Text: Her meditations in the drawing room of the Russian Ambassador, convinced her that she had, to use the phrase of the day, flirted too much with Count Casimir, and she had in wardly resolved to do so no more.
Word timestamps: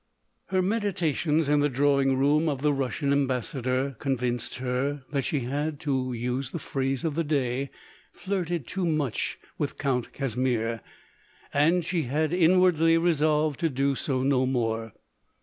Her 0.47 0.63
meditations 0.63 1.47
in 1.47 1.59
the 1.59 1.69
drawing 1.69 2.17
room 2.17 2.49
of 2.49 2.63
the 2.63 2.73
Russian 2.73 3.11
Ambassador, 3.11 3.95
convinced 3.99 4.55
her 4.55 5.03
that 5.11 5.25
she 5.25 5.41
had, 5.41 5.79
to 5.81 6.11
use 6.11 6.49
the 6.49 6.57
phrase 6.57 7.03
of 7.03 7.13
the 7.13 7.23
day, 7.23 7.69
flirted 8.11 8.65
too 8.65 8.87
much 8.87 9.37
with 9.59 9.77
Count 9.77 10.11
Casimir, 10.11 10.81
and 11.53 11.85
she 11.85 12.01
had 12.05 12.33
in 12.33 12.59
wardly 12.59 12.97
resolved 12.99 13.59
to 13.59 13.69
do 13.69 13.93
so 13.93 14.23
no 14.23 14.47
more. 14.47 14.91